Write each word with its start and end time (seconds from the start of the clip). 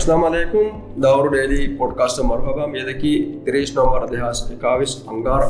अस्सलाम 0.00 0.22
वालेकुम 0.22 0.80
the power 1.02 1.28
daily 1.30 1.60
podcast 1.76 2.20
मरहबा 2.24 2.66
मेदकी 2.68 3.14
तिरेश 3.44 3.72
number 3.76 4.02
अध्यास 4.02 4.42
इकाविस 4.52 4.96
अंगार 5.08 5.46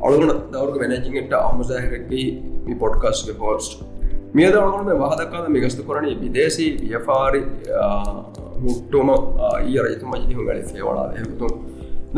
अळुगण 0.00 0.32
दावर 0.52 0.80
मैनेजिंग 0.80 1.16
इट्टा 1.18 1.38
अहमद 1.40 1.70
जाहिर 1.70 2.02
की 2.04 2.26
मी 2.66 2.74
पॉडकास्ट 2.80 3.26
के 3.26 3.38
होस्ट 3.40 3.80
මියද 4.34 4.56
අනුගුණ 4.56 4.84
මේ 4.86 4.98
වහදක්කාද 4.98 5.48
මේ 5.48 5.60
ගස්තු 5.60 5.84
කරන්නේ 5.84 6.14
විදේශී 6.16 6.68
ව්‍යාපාරි 6.82 7.40
මුට්ටුම 8.58 9.10
ඊර 9.66 9.86
ඉතුම 9.88 10.14
ජීහු 10.18 10.42
ගලි 10.42 10.62
ෆේවලා 10.64 11.08
එහෙතුම් 11.12 11.52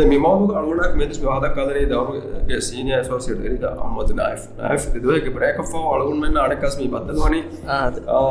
මිමහු 0.05 0.31
අනුගුණක් 0.53 0.97
මෙතිස් 0.97 1.21
වහදක්කාදනේ 1.21 1.87
දවරුගේ 1.87 2.61
senior 2.63 2.99
associate 2.99 3.45
එරිද 3.45 3.65
Ahmed 3.67 4.13
knife 4.15 4.49
knife 4.61 4.89
ඉදුවේක 4.95 5.31
break 5.35 5.61
of 5.61 5.73
අනුගුණ 5.77 6.21
මෙන්න 6.21 6.37
අනකස් 6.39 6.77
මේ 6.79 6.91
බද්දලවනි 6.91 7.43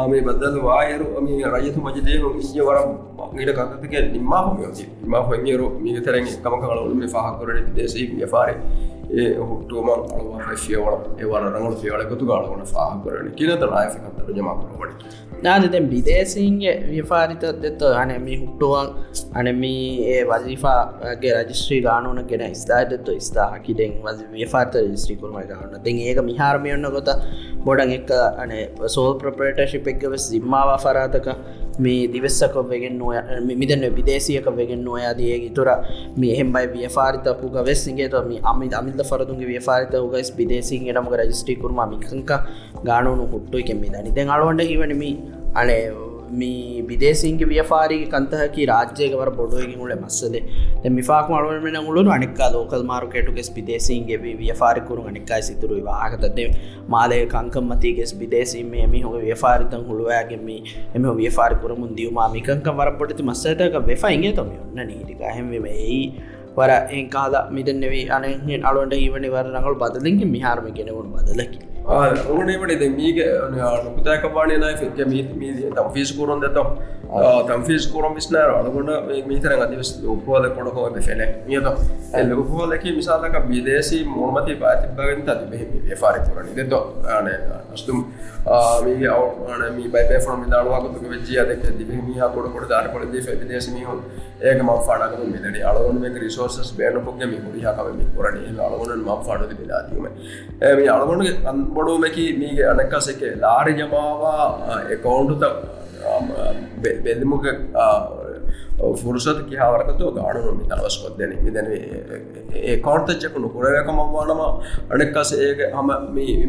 මේ 0.09 0.21
බද්දල 0.23 0.59
වායරු 0.61 1.09
මේ 1.21 1.51
රජතු 1.53 1.79
මජදේ 1.81 2.17
ඉය 2.17 2.63
වරම් 2.67 2.93
ඊට 3.32 3.52
කතතික 3.52 3.94
නිම්මා 4.10 4.42
හොමයෝති 4.42 4.88
මා 5.06 5.22
හොන්ගේරු 5.24 5.70
මීග 5.78 6.02
තරැ 6.02 6.24
කමකලුම 6.42 7.06
පහක්කරට 7.06 7.70
දේශීගේ 7.76 8.28
පාරේ 8.28 8.58
ඒ 9.12 9.36
හුටුවමන් 9.38 10.00
අලවා 10.12 10.56
ශයවල 10.56 10.96
ඒවර 11.18 11.42
රඟල 11.42 11.74
සේවලකතු 11.76 12.26
ගලවන 12.26 12.66
සාහකරන 12.68 13.28
කියනත 13.32 13.64
නායකතර 13.66 14.30
ජමකරවට 14.30 15.04
නාදත 15.42 15.76
විදේසින්ගේ 15.90 16.74
ව්‍යපාරිත 16.86 17.44
දෙත 17.62 17.82
අනෙම 17.94 18.26
හුට්ටුවන් 18.32 18.88
අනෙම 19.34 19.62
ඒ 19.64 20.20
වසිීාගේ 20.24 21.34
රජිස්ත්‍රී 21.38 21.80
ගානුවන 21.82 22.22
ගෙන 22.26 22.44
ස්ථායිතත්ව 22.54 23.18
ස්ථාහකිටෙන් 23.20 23.98
වස 24.00 24.24
ව්‍යපාර්ත 24.32 24.80
ජිස්ත්‍රීකුරම 24.84 25.36
ගන්න 25.42 25.84
දෙ 25.84 25.96
ඒක 26.04 26.22
මිහාරමයන්න 26.22 26.90
ගොත 26.90 27.12
බොඩන් 27.66 27.94
එක 27.98 28.14
අනේ 28.38 28.64
සෝල් 28.88 29.12
ප්‍රපේට 29.16 29.62
ශිපෙක්ගව 29.68 30.16
සිම්මාව 30.22 30.74
පරාතක 30.78 31.30
මේ 31.78 32.06
දිවස්සක 32.08 32.56
වගෙන් 32.62 32.98
නොය 32.98 33.16
මිදන 33.54 33.84
විදේශයක 33.90 34.46
වගෙන් 34.48 34.84
නොයාදයේ 34.84 35.38
ඉතුර 35.48 35.68
මේ 36.16 36.36
හෙම්බයි 36.36 36.66
ව්‍යපාරිත 36.74 37.28
පුග 37.40 37.56
වෙස්සිගේ 37.62 38.08
තම 38.08 38.32
අමි 38.44 38.70
අමිද 38.72 39.02
පරතුන්ගේ 39.02 39.48
ව්‍යපාරිත 39.48 39.94
ගස් 40.12 40.30
විදේසින් 40.36 40.88
එනම 40.88 41.08
රජස්ටි 41.12 41.56
කරම 41.56 41.80
මිකංක 41.88 42.30
ගානුණු 42.84 43.26
හුට්ටු 43.26 43.58
එකෙම 43.58 43.84
දනි 43.86 44.10
දැන් 44.10 44.30
අලුවන්ට 44.30 44.64
හිවනම 44.64 45.04
අනේ 45.54 45.82
ಮೀ 46.32 46.50
විදේසින්ගේ 46.82 47.48
ව්‍යාපාරී 47.48 48.06
කන්තහකි 48.06 48.66
රාජ්‍යයකවර 48.66 49.30
බොඩුවකින් 49.30 49.80
උල 49.80 49.94
මස්සද 49.96 50.36
මිෆාක් 50.90 51.26
මළුවමෙන 51.28 51.78
උළුණු 51.82 52.10
අනික්කා 52.10 52.50
ලෝකල් 52.52 52.84
මාරුකෙටුගෙස් 52.84 53.50
විදේසින්ගේ 53.54 54.18
ව්‍යාපාරිකුරු 54.36 55.06
අනික්කායි 55.06 55.42
සිතුරු 55.42 55.80
වාහකතද 55.82 56.40
මාලය 56.88 57.20
කංකම්මතිගෙස් 57.26 58.14
විදේසින් 58.18 58.70
මේ 58.70 58.86
මිහො 58.86 59.12
ව්‍යාපාරිතන් 59.18 59.84
හුළුවෑගෙම 59.88 60.48
එම 60.94 61.10
ව්‍යාපාරිකුරමුන් 61.14 61.92
දියුමා 61.96 62.28
මිකංක 62.28 62.70
වරපොටති 62.78 63.22
මස්සතක 63.22 63.84
වෙෆයින්ගේ 63.86 64.32
තොම 64.32 64.54
ඔන්න 64.58 64.86
නීටික 64.86 65.22
හැම 65.28 65.52
ඒ 65.66 66.00
වර 66.56 66.72
ඒකාද 66.92 67.34
මිදන්නවී 67.50 68.08
අනෙන් 68.10 68.66
අලුවට 68.70 68.94
ඊවනි 68.94 69.28
වර 69.28 69.46
නඟල් 69.46 69.76
බදලින්ගේ 69.76 70.32
මිහාරම 70.34 70.68
කෙනවුණු 70.70 71.14
බදලකි. 71.16 71.73
ರೋಗಣೆ 71.84 72.86
ಮೀಗೆ 72.96 73.26
ನೊಕ್ಕತಾಯಕವಾಣಿ 73.54 74.54
ನಾಯಿ 74.56 75.04
ಮೀ 75.06 75.20
ಮೀದಿ 75.40 75.62
ತಂಫೀಸ್ಕೂರಂ 75.76 76.38
ದತ್ತಂ 76.44 76.68
ತಂಫೀಸ್ಕೂರಂ 77.48 78.12
ವಿಸ್ನಾರ 78.14 78.50
ಅನುಗುಣ 78.60 78.90
ಮೀತನ 79.26 79.52
ಗತಿ 79.60 79.76
ಉಪವಾದ 80.14 80.46
ಕೊಡಕ 80.54 80.76
ಹೋಗಿ 80.76 81.02
ಫೆಲೆ 81.06 81.26
ಮೀಯತ 81.46 81.68
ಎಲ್ಲಿ 82.20 82.34
ಉಪವಾದಕ್ಕೆ 82.34 82.92
ಮಿಸಾಲಕ 82.96 83.36
ವಿದೇಶಿ 83.48 83.98
ಮೂರ್ಮತಿ 84.14 84.54
ಬಾತಿಬ್ಬಾಗಿಂತ 84.62 85.28
ಅದು 85.30 85.46
ಬೇಹಿ 85.50 85.66
ಮೀ 85.72 85.80
ವ್ಯಾಪಾರಿ 85.86 86.20
ಪೂರಣಿ 86.26 86.52
ದೆದ್ದೋ 86.56 86.80
ಆಣೆ 87.16 87.34
ಅಷ್ಟು 87.74 87.94
ಮೀಗೆ 88.84 89.08
ಆಣೆ 89.52 89.68
ಮೀ 89.76 89.84
ಬೈ 89.88 90.02
ಬೈ 90.04 90.18
ಫೋನ್ 90.24 90.40
ಮಿದಾಳು 90.40 90.70
ಹಾಕುತ್ತಕ್ಕೆ 90.74 91.10
ವೆಜ್ಜಿ 91.10 91.36
ಅದಕ್ಕೆ 91.36 91.68
ದಿವಿ 91.78 91.98
ಮೀ 92.06 92.14
ಹಾಕೊಡು 92.18 92.48
ಕೊಡು 92.48 92.66
ದಾರಿ 92.70 92.88
ಕೊಡಿದ್ದಿ 92.92 93.20
ವಿದೇಶಿ 93.36 93.70
ಮೀ 93.70 93.84
ಹೊನ್ 93.84 94.02
ಏಕ 94.44 94.60
ಮಾಫಾಡಾಗದು 94.62 95.26
ಮೀದಡಿ 95.26 95.60
ಅಳಗೊಂಡು 95.62 96.00
ಬೇಕು 96.00 96.18
ರಿಸೋರ್ಸಸ್ 96.18 96.72
ಬೇಡ 96.76 96.96
ಪುಗ್ಗೆ 97.04 97.26
ಮೀ 97.26 97.38
ಹುಡಿ 97.38 97.60
ಹಾಕವೆ 97.60 97.92
ಮೀ 97.92 98.06
ಪೂರಣಿ 98.16 98.42
ಇಲ್ಲ 98.48 98.60
ಅಳಗೊಂಡು 98.62 99.04
ಮಾಫಾಡೋದು 99.04 99.56
ಬಿಲಾದಿಯುಮೆ 99.56 100.10
ಮೀ 100.76 100.86
ಅಳಗೊಂಡು 100.94 101.24
බොඩුමැකි 101.74 102.26
මීගේ 102.34 102.68
අනක්කසක 102.72 103.22
ලාරි 103.40 103.72
ජමාවා 103.74 104.44
එකවුන්ටුත 104.88 105.44
බෙදමුක 107.04 107.46
ෆුරසත් 108.94 109.40
කියහාවරකතු 109.48 110.12
ගාඩුනු 110.12 110.52
මිතලවස්කොත්දන 110.54 111.34
මිදැන 111.42 111.68
ඒ 112.62 112.76
කෝර්තච්චකුණු 112.78 113.48
කුරවකමවානම 113.50 114.42
අනෙක්කස 114.90 115.30
ඒක 115.38 115.60
හම 115.72 115.90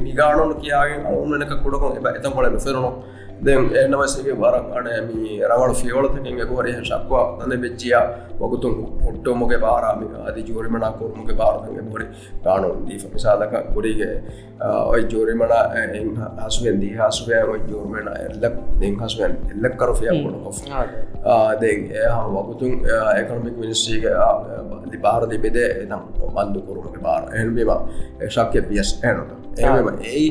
මිගානුන් 0.03 0.55
කියයාගෙන් 0.57 1.05
අනුනක 1.07 1.53
කුඩකු 1.59 1.93
එබ 1.93 2.07
එතකොලන 2.11 2.57
ෆෙරුණු 2.59 2.91
දැන් 3.39 3.69
එනවසගේ 3.75 4.35
වරක් 4.35 4.67
අන 4.73 4.87
මේ 5.09 5.47
රවල 5.47 5.73
ෆියෝලතකින් 5.73 6.39
ගොර 6.45 6.67
ශක්වා 6.81 7.25
තන 7.39 7.61
වෙච්චිය 7.61 7.95
වගතුන් 8.39 8.75
ඔට්ටෝ 9.03 9.35
මොගේ 9.35 9.59
බාරාමි 9.59 10.07
අධි 10.23 10.45
ජෝරිමනා 10.45 10.91
කොරුමගේ 10.93 11.35
බාරතගේ 11.35 11.85
ගොරි 11.85 12.07
ගානු 12.43 12.69
දී 12.81 12.99
මිසාදක 13.13 13.55
ගොරිගේ 13.73 14.13
ඔයි 14.85 15.05
ජෝරිමන 15.05 15.55
හසුවෙන් 16.39 16.81
දී 16.81 16.93
හසුවය 16.99 17.41
ඔයි 17.45 17.61
ජෝර්මන 17.67 18.09
එල්ලක් 18.15 18.55
දෙන් 18.79 18.99
හසුවෙන් 19.01 19.37
එල්ලක් 19.53 19.77
කරු 19.77 19.95
ෆිය 19.95 20.11
කොඩ 20.17 20.37
කො 20.43 20.51
දෙන් 21.59 21.79
එහ 21.97 22.15
වගතුන් 22.37 22.73
එකනමික් 23.15 23.57
මිනිස්සීගේ 23.57 24.99
බාර 24.99 25.27
දෙබෙද 25.27 25.57
එනම් 25.57 26.03
බන්දු 26.29 26.61
කොරුමගේ 26.61 27.01
බාර. 27.01 27.23
එල්බේවා 27.35 27.81
ශක්්‍ය 28.29 28.61
පියස් 28.63 28.99
එනොත 29.03 29.44
ඒ 29.57 29.69
ඒ 30.05 30.23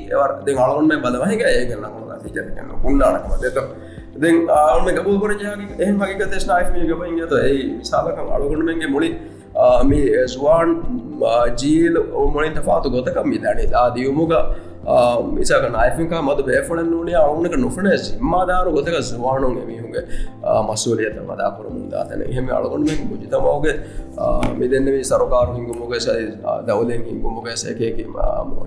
දෙ 0.44 0.52
අලොන්න 0.58 0.94
බලවහික 1.00 1.42
ඒගන්න 1.44 1.86
ජන 2.30 2.72
උන්නානකම 2.84 3.32
දෙත 3.40 3.58
දෙන් 4.16 4.36
ආම 4.50 4.90
ගබූ 4.90 5.16
කරජයාගේ 5.18 5.78
එහම 5.78 5.96
මගේ 5.98 6.28
තෙස්නායිමය 6.28 6.84
ගබයින් 6.86 7.16
යත 7.18 7.34
ඒ 7.34 7.54
විසාලකම් 7.78 8.28
අලුගුණුමගේ 8.30 8.90
මුලි 8.90 9.10
මේ 9.84 10.26
ස්වාන් 10.28 10.76
ජීල් 11.56 11.98
ඕමලින්ට 12.14 12.60
පාතු 12.64 12.90
ගොතකම් 12.90 13.28
මිදනේ 13.28 13.68
ආදියමුග 13.76 14.34
මිසක 14.84 15.64
නයික 15.66 16.12
මද 16.12 16.44
බේෆන 16.44 16.80
නේ 17.02 17.16
අවුනක 17.16 17.56
නොෆන 17.56 17.88
සිම්මාධාර 17.98 18.68
ගොතක 18.68 18.96
ස්වානුන් 19.02 19.56
මිහුගේ 19.64 20.02
මස්සූලියත 20.62 21.16
මදාපුර 21.22 21.66
මුදාතන 21.70 22.22
එහෙම 22.22 22.50
අලගොන් 22.50 22.84
ජිතමෝගේ 22.86 23.74
මෙදන්න 24.54 24.88
සරකාර 25.02 25.46
හිංගුමුගස 25.50 26.08
දවලෙන් 26.66 27.04
හිංගුමුගස 27.04 27.64
එකක 27.66 28.02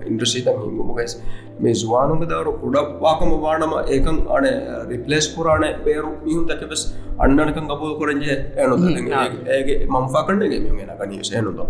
ඉන්ද්‍රශීතන් 0.06 0.58
හිංගුමුගස් 0.60 1.14
මේ 1.60 1.74
ස්වානුග 1.76 2.24
දවරු 2.24 2.54
කුඩක්වාකම 2.56 3.30
වානම 3.40 3.76
ඒකන් 3.88 4.18
අන 4.30 4.48
රිපලේස් 4.88 5.28
පුරාණ 5.28 5.66
පේරු 5.84 6.10
මිහුන් 6.24 6.46
තකබස් 6.46 6.82
අන්නනකන් 7.18 7.68
ගබූ 7.68 7.92
කොරජය 7.96 8.32
ඇනු 8.32 8.80
ඒගේ 9.50 9.78
මම්ෆාකන්නගේ 9.88 10.64
මෙ 10.72 10.88
ගනියස 11.02 11.30
එනුද 11.32 11.62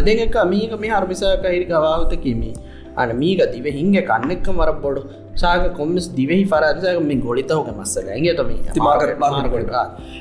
දෙදක 0.00 0.38
මීක 0.46 0.78
මේ 0.78 0.92
අර්මිසාක 0.92 1.44
හිරි 1.46 1.66
ගවාවත 1.66 2.14
කිමී 2.18 2.54
අන 2.96 3.16
මීග 3.16 3.42
දිව 3.54 3.66
හිංග 3.70 3.94
කන්නෙක්ක 4.02 4.48
මර 4.50 4.70
බොඩු 4.82 5.02
සාක 5.34 5.76
කොම්මස් 5.76 6.06
දිවෙහි 6.10 6.44
පරාසක 6.44 7.00
මේ 7.02 7.16
ගොඩිතවක 7.18 7.68
මස්සල. 7.72 8.08
ඇගේ 8.08 8.34
තම 8.34 8.50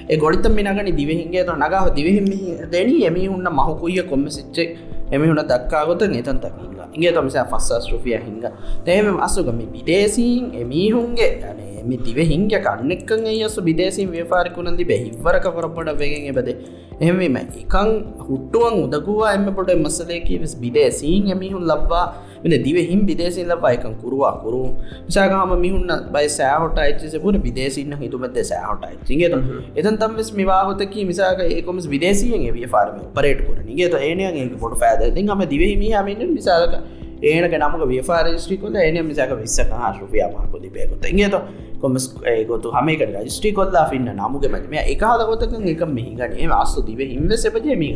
ඒ 0.10 0.18
ගොඩිත 0.18 0.48
මිනගනි 0.52 0.92
දිවහින්ගේ 0.94 1.46
ත 1.46 1.58
නගාව 1.58 1.94
දිවහිම 1.94 2.28
දැනී. 2.72 3.06
එමි 3.06 3.28
උන්න 3.28 3.48
මහකුය 3.52 4.02
කොම්ම 4.04 4.26
සිච්චෙක් 4.30 4.70
එමිහුණ 5.12 5.44
දක්කාගොත 5.44 6.04
නිතන්තකිල්ල 6.08 6.80
ඉගේ. 6.94 7.12
තමසා 7.12 7.46
පස්සස් 7.46 7.92
රුපිය 7.92 8.18
හිංග 8.18 8.40
තේම 8.86 9.20
අසුගම 9.20 9.60
විදේසීන් 9.70 10.46
එමිහුන්ගේ 10.56 11.32
අනේ 11.44 11.72
එමි 11.82 11.98
දිව 12.00 12.20
හිංග 12.24 12.48
කන්නෙක්කන් 12.48 13.28
ඒයසු 13.28 13.60
විදේසින් 13.62 14.08
ව්‍යපාරිකුණන්දි 14.10 14.86
බෙහිවරක 14.86 15.46
කරපොට 15.50 15.92
වගෙන් 15.94 16.30
එබදේ. 16.32 16.56
එහෙමම 17.02 17.38
එකං 17.38 17.90
හුට්ටුවන් 18.26 18.76
උදකුවා 18.86 19.36
එම 19.38 19.48
පොට 19.54 19.72
මස්සලයකි 19.76 20.36
වෙස් 20.38 20.54
විදේසීන් 20.64 21.32
එමිහුන් 21.36 21.66
ලබ්වා 21.66 22.06
වෙන 22.44 22.56
දිව 22.64 22.78
හිම් 22.84 23.02
විදේසින් 23.06 23.48
ලබා 23.48 23.74
එකන් 23.74 23.96
kuruවා 23.96 24.34
kuරු 24.44 24.62
මිසාගහම 25.02 25.54
මිහුන්න 25.58 25.92
බයි 26.12 26.30
සෑහොට 26.30 26.80
අයිචස 26.80 27.18
පුර 27.18 27.36
විදේසින්න 27.40 27.98
හිතුමද 28.00 28.40
සෑහොට 28.44 28.88
යිගේ 29.10 29.42
එතන් 29.76 29.98
තම්වෙස් 29.98 30.32
මිවාහොතකි 30.34 31.06
මිසාක 31.06 31.44
ඒකොමස් 31.48 31.88
විදේසියෙන් 31.88 32.48
එවිය 32.48 32.68
ෆාර්ම 32.68 32.98
පරේට 33.14 33.46
පුර 33.48 33.60
නිගේත 33.62 34.00
ඒනයගේ 34.02 34.50
පොට 34.58 34.80
පැද 34.80 35.06
ති 35.12 35.28
හම 35.28 35.46
දිවෙහිම 35.48 35.86
හමන්න 35.92 36.34
මිසාලක 36.34 36.76
ඒනක 37.24 37.54
නමක 37.54 37.84
ව්‍යාරස්ට්‍රිකොල 37.88 38.76
එන 38.78 38.98
මිසක 39.06 39.34
විස්සක 39.38 39.74
ශුපියමහකො 39.94 40.58
දිපයකොත 40.58 41.06
ගෙත 41.14 41.36
කොමස් 41.80 42.08
ගොතු 42.48 42.72
හමක 42.72 43.02
ජස්ට්‍රි 43.20 43.54
කොල්ලා 43.54 43.86
ින්න 43.94 44.10
නමුග 44.12 44.48
මැම 44.48 44.74
එකහදකොතක 44.74 45.54
එක 45.68 45.86
මිහිගනේ 45.90 46.50
අස්සු 46.54 46.82
දිව 46.82 47.06
හිම්ව 47.06 47.32
සපජය 47.36 47.76
මිහ 47.76 47.96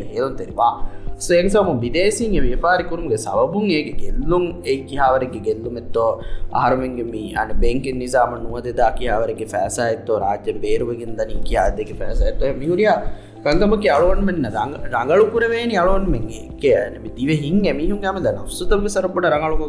හෙදොන්තෙරවා 1.16 1.52
සේක්සම 1.52 1.80
විදේසින් 1.80 2.32
ව්‍යාරිකුරුන්ගේ 2.32 3.18
සවබුන් 3.18 3.70
ඒ 3.70 3.82
ගෙල්ලුම් 3.82 4.62
ඒ 4.64 4.76
කියාවරගේ 4.76 5.40
ගෙල්ලුමෙත්තෝ 5.40 6.22
අහරමෙන්ගේ 6.52 7.34
අන 7.36 7.48
බැංකින් 7.60 7.98
නිසාම 7.98 8.34
නුවදදා 8.42 8.90
කියාවරගේ 8.90 9.46
ෆෑසඇත්තෝ 9.46 10.18
රාජ්‍ය 10.18 10.52
බේරුවගෙන් 10.52 11.16
දනී 11.16 11.40
කියා 11.40 11.70
දෙක 11.70 11.94
ෆෑසඇත්ත 11.98 12.40
මියුරිය 12.58 12.88
ගංගමක 13.46 13.84
අලුවන් 13.88 14.20
මෙන්න 14.24 14.46
රඟලු 14.92 15.24
පුරවේනි 15.32 15.74
අලුවන් 15.76 16.06
මෙගේ 16.08 16.40
කියන 16.56 16.94
දිව 17.16 17.30
හින් 17.36 17.58
ඇමිහුන් 17.64 17.98
ගමද 18.00 18.32
නස්සතම 18.34 18.86
සරපට 18.88 19.28
රඟලුකො 19.28 19.66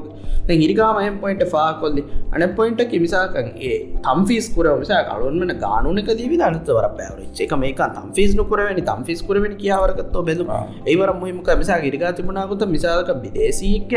ඉරිකාමයම් 0.58 1.18
පොයින්ට 1.18 1.44
ෆා 1.48 1.68
කොල්ලි. 1.76 2.04
අන 2.34 2.46
පොයින්ට 2.56 2.82
කිමිසාකන්ගේ 2.86 3.78
තම්ෆිස් 4.02 4.48
කරව 4.56 4.76
මිසා 4.78 5.02
අලුවන්මන 5.08 5.54
ගානුනක 5.58 6.12
දීවි 6.12 6.40
අනතවර 6.44 6.88
පැවරච් 6.92 7.42
එක 7.42 7.56
මේක 7.56 7.82
තම්ෆිස් 7.96 8.34
නොකරවනි 8.36 8.84
තම්ෆිස් 8.84 9.22
කරවෙන 9.24 9.58
කියාවරකත්තෝ 9.58 10.24
බෙදු 10.24 10.48
ඒවර 10.86 11.12
මුහිමක 11.16 11.52
මිසා 11.58 11.82
ඉරිකා 11.90 12.14
තිබුණනාකුත 12.14 12.66
මිසාලක 12.68 13.12
විදේශීක 13.18 13.94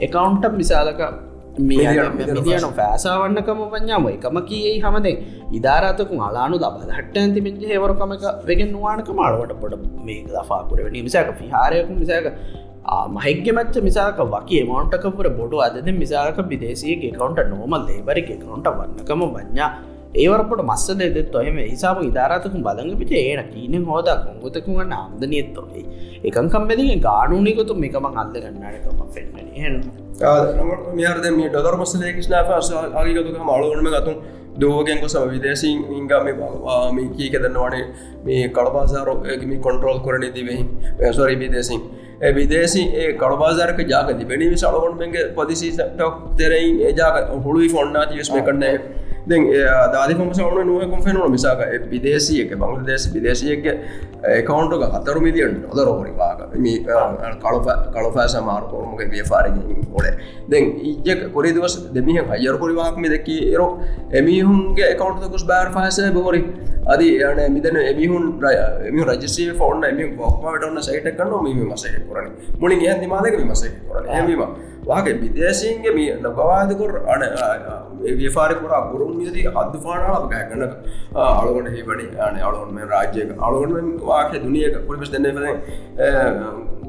එකකවුන්ට 0.00 0.50
මිසාලක 0.54 1.02
මිදියන 1.58 2.64
ෑසාවන්නකම 2.80 3.60
පඥාම 3.72 4.08
එකම 4.08 4.36
කියයි 4.46 4.80
හමදේ 4.80 5.14
ඉදාරතකු 5.52 6.20
අලානු 6.20 6.58
දබ 6.58 6.90
හට 6.90 7.16
ඇති 7.16 7.40
මෙජ 7.40 7.54
හෙවරකමක 7.66 8.24
වෙගෙන් 8.44 8.74
වානක 8.78 9.08
මාළුවට 9.12 9.54
පොට 9.60 9.76
මේ 10.02 10.90
නිමිසාක 10.90 11.30
පිහාරයකු 11.38 11.94
මිසාක 11.94 12.28
මහික්ග 13.16 13.46
මච්ච 13.52 13.82
මිසාක 13.82 14.20
වගේ 14.26 14.64
මෝන්ටකපුර 14.64 15.28
බොඩු 15.30 15.58
අද 15.58 15.88
මිසාක 15.94 16.38
විදේශයේ 16.48 17.10
කවුන්ට 17.12 17.42
නෝමල් 17.48 17.82
ලේබරි 17.86 18.22
කවුන්ට 18.22 18.68
වන්නකම 18.70 19.24
බඥා 19.28 19.70
ඒවරපට 20.14 20.62
මස්සද 20.62 21.02
දෙත් 21.10 21.34
ඔහෙම 21.34 21.58
හිසාම 21.64 22.00
ඉදාරතකු 22.02 22.58
බලඟ 22.58 22.96
පිට 22.98 23.12
ඒන 23.14 23.42
කීන 23.50 23.76
හෝද 23.84 24.08
කොංගොතකුගන්න 24.24 24.94
අම්දනියත්තොයි 24.94 25.84
එකකම්බෙදි 26.22 26.88
ගානුනිකොතු 27.00 27.76
මේකම 27.76 28.08
අල්ද 28.14 28.34
ගන්නටකම 28.36 29.04
පෙන්න්න 29.14 30.01
හෙන් 30.20 30.94
මියරද 30.94 31.26
මේ 31.32 31.48
ඩොදර 31.48 31.76
මස්සලේ 31.76 32.12
කිස්නාාව 32.12 32.50
ආගතුක 32.94 33.42
මලුවනම 33.42 33.88
ගතුන් 33.90 34.16
දෝගෙන්කො 34.56 35.08
සම 35.08 35.28
විදේසින් 35.30 35.84
ඉංගම 35.90 36.28
මේ 36.92 37.08
කීකදන්නවානේ 37.16 37.84
මේ 38.24 38.48
කඩබාසාරෝගමි 38.48 39.58
කොන්ට්‍රෝල් 39.58 40.00
කරන 40.00 40.26
දිවෙහි 40.34 40.64
පැසොරි 40.98 41.36
විදේසින් 41.36 41.82
විදේසි 42.32 42.82
ඒ 42.94 43.12
කඩබාසාරක 43.14 43.80
ජාගති 43.86 44.28
වැඩි 44.28 44.56
සලවන්ගේ 44.56 45.24
පදිසිට 45.34 45.80
තෙරයින් 46.36 46.80
ඒජාග 46.80 47.32
හොළුයි 47.44 47.68
ෆොන්නා 47.68 48.06
තිවස්ම 48.06 48.38
කරන්නේ 48.40 48.76
දැන් 49.26 49.44
දාදිකම 49.92 50.32
සවන 50.32 50.66
නුවකම් 50.66 51.02
ෆෙනුව 51.02 51.30
මිසාක 51.30 51.60
විදේසියක 51.88 52.54
බංලදේශ 52.56 53.06
විදේශයක 53.12 53.68
කවන්ටක 54.42 54.96
හතරු 54.96 55.20
මිලියන් 55.20 55.54
ොදරෝරි 55.68 56.12
වාග 56.14 56.40
කලපා 57.92 58.26
සමාරකෝමක 58.28 59.02
ව්‍යපාරග 59.08 59.56
ොඩ 59.92 60.08
දැන් 60.48 60.74
ඉජ 60.82 61.24
කොරි 61.32 61.52
දවස් 61.52 61.76
දෙමිහ 61.92 62.18
අයර 62.30 62.56
කොරිවාක්ම 62.56 63.06
දෙකි 63.06 63.38
එරෝ 63.52 63.70
එමිහුන්ගේ 64.12 64.92
කවන්ටකුස් 64.96 65.46
බෑර් 65.46 65.72
පාස 65.72 66.00
බොරි. 66.14 66.42
අද 66.84 67.00
යන 67.00 67.40
මිදන 67.52 67.76
එමිහුන් 67.78 68.24
එමි 68.82 69.04
රජසේ 69.04 69.54
ෆෝන් 69.54 69.84
එමි 69.84 70.04
ොක්මටන්න 70.20 70.82
සයිට 70.82 71.08
කන්න 71.12 71.42
මිම 71.44 71.62
මසය 71.68 71.94
කරන 72.04 72.30
මුලින් 72.58 72.84
ඇති 72.84 73.06
මාලක 73.06 73.38
මසය 73.44 73.70
කරන 73.86 74.08
ඇමීම 74.10 74.42
වාගේ 74.84 75.14
විදේශීන්ගේ 75.16 75.92
මිය 75.92 76.10
නොකවාදකොර 76.20 76.92
අන 77.06 77.22
ව්‍යපාරකුර 78.02 78.72
පුරුන් 78.92 79.18
දී 79.18 79.46
අද 79.46 79.72
පානාල 79.82 80.28
ගෑගන්න 80.28 80.62
අලුවන 81.14 81.66
හිබනි 81.66 82.06
අන 82.18 82.36
අලුවන් 82.40 82.74
මේ 82.74 82.84
රාජ්‍යක 82.84 83.30
අලුවන් 83.38 83.98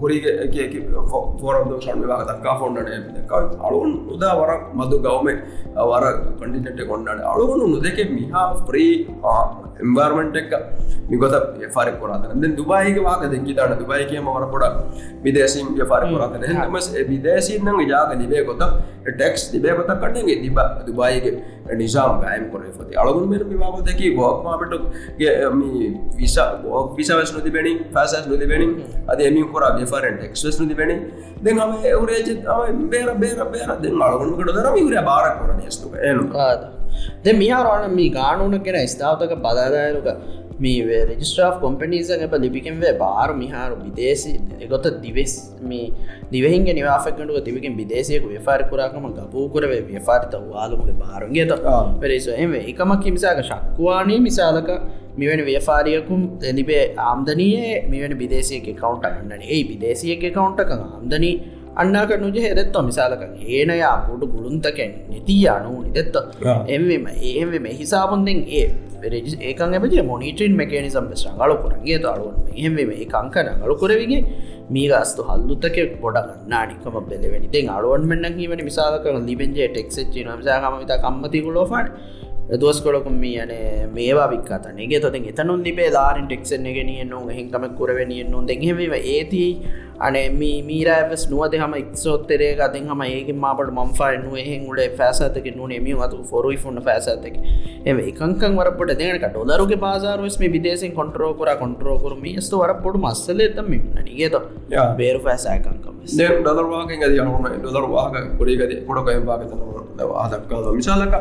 වාගේ 0.01 0.33
දුනියක 0.43 0.75
පුරිමස් 0.79 0.79
දෙන්න 0.79 0.79
ගුරිගේ 0.79 1.03
ෆෝරම් 1.41 1.69
දෝෂන් 1.69 2.01
විවාග 2.01 2.25
දක්කා 2.27 2.55
ෆොන්ඩට 2.59 3.31
අලුවන් 3.59 3.91
උදා 4.09 4.33
වර 4.39 4.51
මදු 4.73 4.97
ගවම. 4.99 5.27
වර 5.75 6.05
කඩිනට 6.39 6.81
කොන්නට 6.87 7.09
අලුවනු 7.25 7.67
නොදක 7.67 7.99
මිහා 8.09 8.45
ෆ්‍රී 8.67 8.93
එම්වර්මෙන්ට් 9.81 10.35
එක 10.37 10.51
මිගොත 11.09 11.33
ෆරි 11.69 11.91
කොරතන 11.99 12.55
දුබයික 12.55 12.97
වාක 13.01 13.23
දෙකි 13.25 13.53
දන්න 13.53 13.79
දුබයි 13.79 14.05
කියම 14.05 14.27
වර 14.27 14.45
පොඩ 14.51 14.65
විදේසින් 15.23 15.73
ෆරි 15.73 16.07
කොරතන 16.13 16.45
හමස් 16.51 16.87
විදේසින්න 17.09 17.67
ජාග 17.83 18.13
දිබේ 18.21 18.45
කොත 18.45 18.61
ටෙක්ස් 19.07 19.51
දිබේ 19.51 19.75
කොත 19.75 19.91
කටගේ 19.95 20.41
දිබ 20.43 20.59
දුබයිගේ 20.85 21.33
නිසාම් 21.71 22.21
ගෑම් 22.21 22.51
කොර 22.51 22.61
ති 22.81 22.95
අලගුන් 22.95 23.29
මෙ 23.29 23.37
විවාග 23.39 23.79
දෙකි 23.85 24.15
බෝක්මාට 24.15 24.73
විස 26.17 26.35
බෝක් 26.63 26.97
විසවස් 26.97 27.33
නොතිබෙන 27.33 27.67
පසස් 27.89 28.27
නොතිබෙන 28.27 28.75
අද 29.07 29.21
එමි 29.21 29.43
කොර 29.53 29.63
ෆරෙන් 29.85 30.17
ටෙක්ස් 30.17 30.59
නොතිබෙන. 30.59 30.91
දෙ 31.41 31.51
හම 31.51 31.71
එවරේජ 31.85 32.29
බේර 32.89 33.09
බේර 33.15 33.39
බේර. 33.47 33.69
දෙ 33.81 33.89
අලගුන්කට 34.01 34.53
දරම 34.53 34.77
ඉවර 34.77 35.03
බාර 35.03 35.25
කොරන 35.39 35.61
ස්තුක 35.69 35.95
එනු. 36.03 36.29
ද 37.23 37.33
මිහාරන 37.33 37.91
මේ 37.91 38.09
ගානුන 38.11 38.59
කෙන 38.59 38.79
ස්ථාවතක 38.87 39.35
බදාදායරුක 39.39 40.07
මේ 40.63 40.99
රෙජිස්ටා් 41.03 41.51
කොම්පනීසග 41.59 42.23
ලිපිකෙන්වේ 42.37 42.93
බාර 42.97 43.29
මිහාරු 43.35 43.77
විදේශි 43.79 44.33
එගොත 44.59 44.87
දිවෙස් 44.99 45.33
මේ 45.63 45.87
දිවහින් 46.31 46.67
නිවාෆකටුව 46.71 47.39
තිවිකින් 47.41 47.73
විදේශයක 47.75 48.25
ව්‍යපාර 48.27 48.59
කරාකම 48.65 49.07
ගපූ 49.11 49.45
කරවේ 49.49 49.81
ව්‍යපාරිත 49.89 50.35
වාලුමගේ 50.47 50.97
බාරුන්ගේත 50.97 51.53
පෙරේස 51.99 52.27
එම 52.37 52.53
එකමක් 52.63 53.07
මිසාක 53.11 53.41
ශක්වානී 53.43 54.19
මිසාලක 54.19 54.69
මෙවැනි 55.15 55.43
ව්‍යපාරියකුම් 55.45 56.21
එලිබේ 56.43 56.83
ආම්දනයේ 57.01 57.73
මෙවැනි 57.89 58.15
විදේශයක 58.17 58.69
කවුන්ට 58.75 59.05
ගන්නන. 59.09 59.43
ඒ 59.45 59.61
විදේශයක 59.63 60.23
කවුන්ටක 60.29 60.71
ආම්දනී 60.77 61.35
අන්නාක 61.75 62.11
නුජ 62.17 62.37
හෙදෙත්ව 62.39 62.81
මිසාලක 62.83 63.21
ඒනයා 63.51 63.93
පුඩු 64.07 64.25
ගුළුන්තකැන් 64.27 64.91
නිතිය 65.09 65.45
අනු 65.49 65.71
නිදෙත්ත 65.83 66.15
එම 66.69 66.89
ඒම 67.23 67.69
හිසාබොන්දෙන් 67.73 68.41
ඒ 68.53 68.65
ඒකන් 69.03 69.73
එබ 69.73 69.85
මොනිටන් 70.03 70.55
මකනිසම් 70.55 71.05
රඟලු 71.11 71.55
කරගේ 71.63 71.99
අලුවන් 72.05 72.35
එහෙම 72.55 72.73
මේ 72.73 73.05
කංකන 73.05 73.49
ගලු 73.61 73.75
කරවිගේ 73.75 74.21
මීගස්තු 74.69 75.21
හල්ලුතක 75.23 75.77
පොඩ 76.01 76.17
නානිකම 76.47 76.97
බෙලවෙනි 77.03 77.47
දෙ 77.47 77.61
අලුවන් 77.67 78.07
මෙන්න 78.07 78.37
හිවන 78.37 78.63
මිසාලක 78.63 79.07
ලිබෙන්ජේ 79.21 79.69
ටෙක්සච් 79.69 80.15
නමසාහමත 80.25 80.93
කම්මතිකුලෝෆාට 81.01 81.89
දෝස්කොලකුම් 82.43 83.23
යන 83.23 83.51
මේවා 83.93 84.27
වික්කතන 84.27 84.79
ගේ 84.83 84.99
තොත 84.99 85.15
එතනුන් 85.15 85.63
ලිබේ 85.63 85.89
ලාරින් 85.89 86.25
ටෙක්සන 86.27 86.65
ගෙනිය 86.69 87.05
නු 87.05 87.19
හිකම 87.29 87.65
කරවනිය 87.77 88.23
නු 88.25 88.41
දෙහෙම 88.43 88.79
ඒති 88.93 89.43
අන 89.97 90.15
මීරෑවස් 90.67 91.23
නුවද 91.29 91.55
හම 91.55 91.73
එක්සෝත්තරේ 91.73 92.49
ගතින් 92.55 92.89
හම 92.89 93.03
ඒක 93.03 93.29
මාට 93.35 93.69
මම්ෆා 93.69 94.09
නුව 94.17 94.35
එහෙන් 94.35 94.65
උඩේ 94.69 94.89
ෆෑසතක 94.97 95.47
නුනේ 95.55 95.79
මිය 95.79 95.95
අතු 95.99 96.19
ොරුයි 96.31 96.57
ෆුන්න 96.57 96.81
ෆෑසතක 96.81 97.37
එම 97.85 98.01
එකංකන් 98.01 98.59
වරපට 98.59 98.99
දෙනක 98.99 99.25
ඩොලරුගේ 99.29 99.79
බාරස් 99.79 100.37
මේ 100.39 100.51
විදේසින් 100.51 100.93
කොටරෝ 100.93 101.31
කර 101.33 101.55
කොටරෝ 101.55 101.97
කර. 101.97 102.13
ස්තු 102.41 102.59
වරපොඩු 102.59 103.03
මස්සල 103.05 103.39
එතම 103.39 103.71
නගේත 103.71 104.37
බේරු 104.97 105.21
ෆෑසෑකංකම 105.21 105.95
ඩොලර්වාගෙන් 106.41 107.07
ද 107.07 107.15
ඩොලර්වාග 107.63 108.21
කොඩිගද 108.37 108.77
කොඩකය 108.85 109.17
භාගතන 109.21 109.59
ආදක්කාද 110.17 110.71
මිශාලක 110.73 111.17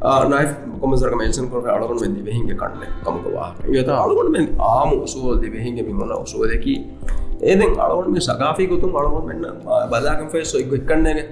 නයි 0.00 0.44
කොමසරක 0.80 1.14
මේසන් 1.14 1.48
කොට 1.50 1.66
අලුන් 1.66 1.98
වෙදි 1.98 2.22
වෙහිගේ 2.22 2.56
කන්න 2.56 2.84
කමකවා 3.04 3.48
යත 3.70 3.88
අලුන් 3.88 4.30
මෙ 4.32 4.40
ආම 4.68 4.94
සුවල්ද 5.06 5.44
වෙහිගේ 5.46 5.84
මිමන 5.84 6.14
සුවදකි 6.26 6.76
ඒදෙන් 7.42 7.76
අලුන් 7.78 8.08
මේ 8.08 8.20
සගාෆී 8.20 8.66
ගුතුන් 8.66 8.96
අලුන් 8.96 9.26
මෙන්න 9.26 9.44
බලාකම් 9.90 10.28
ෆේස් 10.28 10.54
එක් 10.54 10.72
එක්කන්නේගේ 10.72 11.26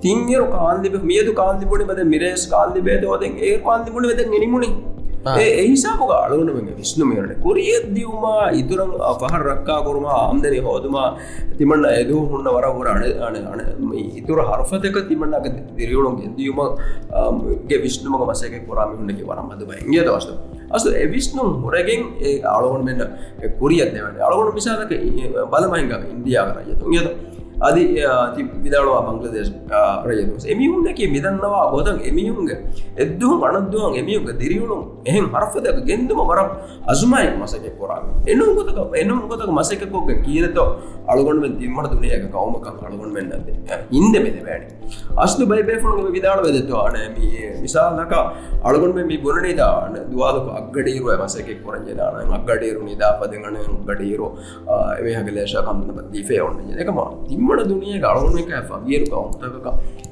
තිංගරු 0.00 0.46
කාන්දිබ 0.48 0.96
මියදු 1.02 1.34
කාන්දිබුණි 1.34 1.84
බද 1.84 2.06
මිරේස් 2.06 2.46
කාන්දිබේදෝදෙන් 2.48 3.36
ඒ 3.40 3.54
කාන්දිබුණ 3.58 4.08
වෙද 4.12 4.24
නිමුණි 4.26 4.70
ඒහිසාපක 5.24 6.10
අලුවනම 6.16 6.68
විශ්නුමයට 6.76 7.40
කොරියත් 7.40 7.86
දියුමා 7.94 8.50
ඉතුරම් 8.52 8.90
පහර 9.20 9.42
රක්කා 9.44 9.80
කොරුම 9.82 10.06
ආම්දරය 10.06 10.58
හෝතුමා 10.60 11.08
තිමන්න 11.58 11.84
ඇදූ 11.86 12.22
හුන්න 12.28 12.46
වරහුර 12.46 12.88
අන 12.88 13.02
අන 13.24 13.60
ඉතුර 14.12 14.38
හරෆතක 14.42 14.96
තිමන්නක 15.08 15.46
දිරියුණු 15.72 16.10
ගෙදියුමගේ 16.18 17.78
විශ්නුමක 17.78 18.24
මසයක 18.24 18.56
කොරාම 18.66 18.96
හුන්නක 18.96 19.20
වරම් 19.22 19.48
අද 19.50 19.62
බයිගේ 19.64 20.04
දවස්ත 20.04 20.30
අස 20.70 20.84
විශ්නු 21.10 21.44
හොරගෙන් 21.62 22.02
ඒ 22.22 22.34
අලුවන් 22.46 22.84
මෙන්න 22.84 23.02
කොරියත් 23.58 23.94
දෙවන 23.94 24.20
අලුවන 24.22 24.54
මිසාලක 24.54 24.92
බලමහිංග 25.50 25.94
ඉන්දියාව 26.08 26.52
රජතු 26.58 26.92
යද 26.92 27.33
අද 27.64 27.76
විදානවා 28.64 29.02
බංගලදේශ 29.06 29.52
රජදස 30.06 30.44
එමිහුන්නක 30.46 31.00
මිදන්නවා 31.08 31.64
ගොදන් 31.72 31.98
එමිහුන්ග. 32.02 32.50
එද්දුහම් 32.96 33.44
අනද්දුවන් 33.50 33.94
එමියුන්ග 33.94 34.28
දිරියුණු 34.34 34.78
එහෙන් 35.04 35.26
හරෆදක 35.34 35.78
ගෙන්දුම 35.84 36.20
වරම් 36.22 36.48
අසුමයි 36.86 37.28
මසක 37.34 37.66
කොරා 37.78 38.00
එනු 38.26 38.46
ගොතක 38.58 38.96
එනු 38.96 39.14
ගොතක 39.24 39.50
මසකකොක්ග 39.50 40.10
කියීරත 40.24 40.58
අලුගොන්ම 41.06 41.44
තිීමට 41.54 41.90
දුනියක 41.92 42.26
කවමක 42.28 42.66
අලුගොන් 42.82 43.10
වෙන්නද 43.12 43.48
ඉන්ද 43.92 44.16
මෙද 44.18 44.38
වැඩි 44.40 44.90
අස්තු 45.16 45.46
බයිබේෆුණු 45.46 46.10
විදාල 46.10 46.42
වෙදත්වාන 46.46 46.96
විසාලක 47.62 48.14
අලුගොන් 48.62 48.94
මේ 49.00 49.18
බොරනේ 49.18 49.54
දාන 49.54 49.98
දවාදක 50.10 50.48
අක්ගඩීරුව 50.60 51.10
මසක 51.18 51.58
කොරජදාන 51.64 52.34
අක්ගඩීරු 52.38 52.82
නිදාපදගන 52.82 53.58
ගඩීරු 53.88 54.28
ඒහගලේශ 55.02 55.56
කම්න්න 55.60 56.10
දීෆේ 56.12 56.42
ඔන්න 56.42 56.60
එකම 56.76 57.00
තිම 57.28 57.53
කුමට 57.54 57.68
දුනිය 57.68 58.02
අලුවන 58.02 58.38
එක 58.40 58.50
ෆගියරු 58.68 59.06
කවුන්තක 59.08 59.66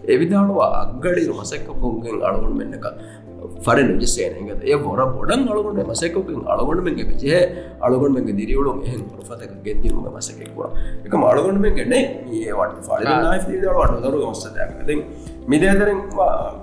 එවිදාඩුව 0.07 0.61
අගඩි 0.63 1.29
මසැක්ක 1.33 1.69
පුන්ගෙන් 1.77 2.23
අලුවුන් 2.23 2.57
මෙන්නක 2.57 2.87
ර 3.69 3.79
ජසේනග 4.01 4.51
ඒ 4.65 4.77
ොර 4.85 5.01
ොඩන් 5.03 5.43
අලුගට 5.47 5.81
මසකකින් 5.85 6.43
අලගොඩමගේ 6.47 7.07
පිචේ 7.07 7.41
අලගොඩමග 7.81 8.31
දිරියවලු 8.33 8.73
හ. 8.81 8.93
ොරතක 9.33 9.55
ගැදීම 9.65 9.99
මසකෙක්වා 10.09 10.71
එක 11.05 11.15
අලගොඩම 11.25 11.67
ගෙනෙ 11.73 12.01
ඒවට 12.41 12.79
ට 12.81 14.03
දරු 14.05 14.21
ඔස්ස 14.25 14.45
දැකති 14.51 14.99
මිදේදරෙන් 15.47 16.01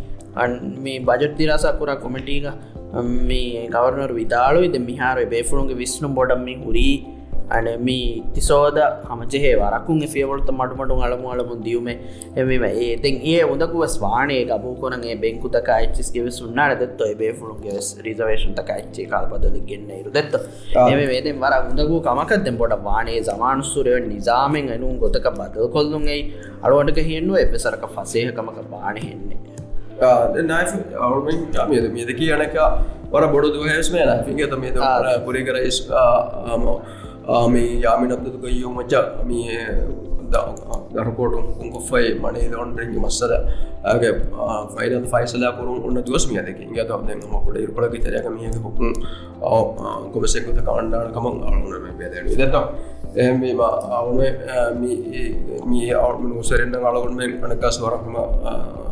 මේ 0.80 1.00
බජට් 1.00 1.38
දිරාසකුර 1.38 1.92
කොමටීක 1.96 2.48
මේ 3.24 3.68
ගවරනර 3.68 4.14
විදාලුයිද 4.14 4.80
මිහාර 4.80 5.26
බේෆුරුන්ගේ 5.26 5.78
අනමී 7.50 8.06
ඉතිසෝද 8.20 8.78
හමජේ 9.06 9.54
වරක්කුන් 9.56 10.02
ෆියවලත 10.08 10.50
මටමටු 10.52 10.96
අලමු 11.02 11.32
අලමුන් 11.32 11.64
දියුම. 11.64 11.88
එමම 12.36 12.64
ඒතින් 12.66 13.16
ඒ 13.24 13.44
උදකුව 13.46 13.84
ස්වානය 13.88 14.38
ගබූකොනගේ 14.46 15.16
බෙංකුතක 15.18 15.70
ච්චිස්ගේ 15.88 16.32
සුන්නාර 16.32 16.72
දෙත්ව 16.76 17.06
එබේ 17.08 17.34
ෆුළුන්ගේ 17.34 17.78
රිසවේෂන්තක 18.02 18.72
ච්චේ 18.86 19.08
කාල්පදල 19.08 19.58
ගන්න 19.62 19.92
ඉරු 20.00 20.12
දෙත්ත. 20.12 20.36
එම 20.84 21.02
වේදෙන් 21.06 21.40
වර 21.40 21.56
උදකූ 21.72 22.02
කමකත්තෙන් 22.02 22.58
පොට 22.58 22.76
වානේ 22.84 23.20
සමානුස්සුරය 23.24 24.00
නිසාමෙන් 24.08 24.70
එනුම් 24.70 25.00
ගොතක 25.00 25.28
බදල් 25.32 25.70
කොල්ලුන්ගේ 25.70 26.22
අලුවටක 26.64 27.02
හෙන්නුව 27.04 27.38
එපෙසරක 27.38 27.86
පසේහකමක 27.96 28.60
පානහෙන්නේ 28.72 29.46
මියදක 31.92 32.22
අනක 32.36 32.56
වර 33.12 33.26
බොඩු 33.28 33.50
දුහස්මේ 33.54 34.06
ිගත 34.36 34.56
මේ 34.58 34.72
පුරේ 35.26 35.44
කරයිස් 35.44 35.78
මේ 37.48 37.80
යාමිනත්තුක 37.80 38.44
යෝ 38.54 38.72
මච 38.72 38.94
මේ 39.24 39.62
දරකෝටු 40.94 41.40
උකොෆයි 41.62 42.14
මනේ 42.16 42.50
දොන්ඩරි 42.50 42.86
මස්සද 42.96 43.34
ඇගේ 43.84 44.14
ෆයිඩ 44.74 45.06
ෆයිසලා 45.06 45.52
කරුන් 45.54 45.82
ඔන්න 45.82 45.98
දුවස්මිය 46.00 46.42
දෙක. 46.42 46.60
ගත 46.70 46.92
ද 47.00 47.10
මකොට 47.24 47.58
ඉරපල 47.58 47.86
විතරයක 47.88 48.28
මියක 48.30 48.58
හොකුන් 48.58 48.94
කොබසෙකුත 50.14 50.60
කාණ්ඩානකම 50.62 51.26
අනුන 51.44 51.98
බේදන 51.98 52.30
දත 52.32 52.56
එම 53.18 53.44
අවුන 53.92 54.18
මේ 55.68 55.94
අවුම 55.96 56.44
සරෙන්න්න 56.44 56.76
අලගුන්ෙන් 56.84 57.34
අනකස් 57.44 57.80
වරහම 57.80 58.16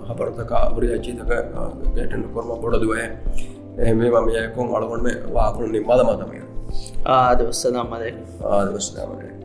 හපරතක 0.07 0.53
උරි 0.71 0.87
අචීතක 0.95 1.33
ගැටන 1.91 2.23
කොරම 2.33 2.55
බොඩදුවය 2.57 3.05
එම 3.79 3.97
මේකොන් 3.99 4.67
අලගොන්ම 4.71 5.07
වාකුණු 5.29 5.71
නිම්බද 5.71 6.03
මතමය 6.05 6.52
آه 7.05 7.35
دوست 7.35 7.65
السلام 7.65 7.93
علیکم. 7.93 8.17
آه 8.43 8.65
دوست 8.65 8.97
السلام 8.97 9.19
علیکم. 9.19 9.42